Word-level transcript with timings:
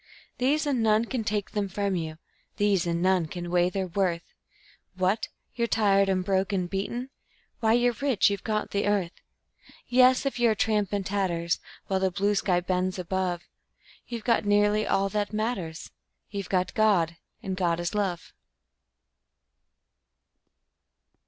These, 0.39 0.65
and 0.65 0.81
none 0.81 1.05
can 1.05 1.23
take 1.23 1.51
them 1.51 1.67
from 1.69 1.95
you; 1.95 2.17
These, 2.57 2.87
and 2.87 3.03
none 3.03 3.27
can 3.27 3.51
weigh 3.51 3.69
their 3.69 3.85
worth. 3.85 4.33
What! 4.95 5.27
you're 5.53 5.67
tired 5.67 6.09
and 6.09 6.25
broke 6.25 6.51
and 6.51 6.67
beaten? 6.67 7.11
Why, 7.59 7.73
you're 7.73 7.93
rich 7.93 8.31
you've 8.31 8.43
got 8.43 8.71
the 8.71 8.87
earth! 8.87 9.11
Yes, 9.85 10.25
if 10.25 10.39
you're 10.39 10.53
a 10.53 10.55
tramp 10.55 10.91
in 10.91 11.03
tatters, 11.03 11.59
While 11.85 11.99
the 11.99 12.09
blue 12.09 12.33
sky 12.33 12.61
bends 12.61 12.97
above 12.97 13.43
You've 14.07 14.23
got 14.23 14.43
nearly 14.43 14.87
all 14.87 15.07
that 15.09 15.33
matters 15.33 15.91
You've 16.31 16.49
got 16.49 16.73
God, 16.73 17.17
and 17.43 17.55
God 17.55 17.79
is 17.79 17.93
love. 17.93 18.33